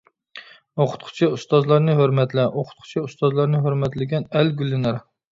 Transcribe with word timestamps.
ئوقۇتقۇچى 0.83 1.27
ئۇستازلارنى 1.33 1.93
ھۆرمەتلە، 1.99 2.45
ئوقۇتقۇچى 2.61 3.03
ئۇستازلارنى 3.03 3.61
ھۆرمەتلىگەن 3.67 4.25
ئەل 4.41 4.49
گۈللىنەر. 4.63 4.99